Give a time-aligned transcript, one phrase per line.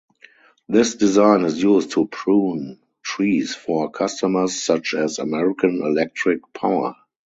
[0.67, 6.95] This design is used to prune trees for customers such as American Electric Power.